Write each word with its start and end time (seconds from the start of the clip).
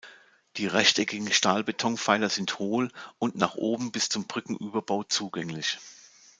Die 0.57 0.65
rechteckigen 0.65 1.31
Stahlbetonpfeiler 1.31 2.27
sind 2.29 2.57
hohl 2.57 2.89
und 3.19 3.35
nach 3.35 3.53
oben 3.53 3.91
bis 3.91 4.09
zum 4.09 4.25
Brückenüberbau 4.25 5.03
zugänglich. 5.03 5.77